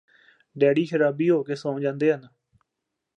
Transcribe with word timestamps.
daddy 0.55 0.85
ਸ਼ਰਾਬੀ 0.85 1.29
ਹੋ 1.29 1.41
ਕੇ 1.43 1.55
ਸੌਂ 1.55 1.79
ਜਾਂਦੇ 1.79 2.11
ਹਨ 2.13 2.27